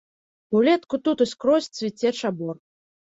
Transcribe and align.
Улетку 0.59 0.99
тут 1.07 1.17
і 1.25 1.27
скрозь 1.35 1.71
цвіце 1.81 2.13
чабор. 2.21 2.55